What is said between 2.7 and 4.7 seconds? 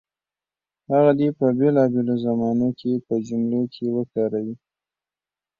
کې په جملو کې وکاروي.